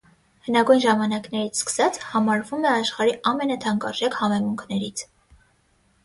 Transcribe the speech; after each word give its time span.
Հնագույն 0.45 0.79
ժամանակներից 0.83 1.59
սկսած, 1.59 1.99
համարվում 2.13 2.65
է 2.67 2.67
աշխարհի 2.69 3.13
ամենաթանկարժեք 3.33 4.17
համեմունքներից։ 4.23 5.05